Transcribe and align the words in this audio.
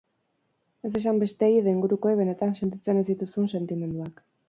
Ez 0.89 0.91
esan 0.99 1.19
besteei 1.25 1.59
edo 1.59 1.71
ingurukoei 1.73 2.17
benetan 2.23 2.59
sentitzen 2.63 3.07
ez 3.07 3.07
dituzun 3.15 3.51
sentimenduak. 3.57 4.23